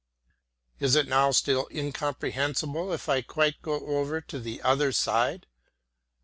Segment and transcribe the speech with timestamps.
[0.79, 5.45] Is it now still incomprehensible if I quite go over to the other side?